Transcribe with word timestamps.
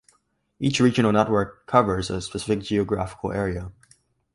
Each 0.59 0.79
regional 0.79 1.11
network 1.11 1.67
covers 1.67 2.09
a 2.09 2.19
specific 2.21 2.61
geographical 2.65 3.31
area. 3.33 3.71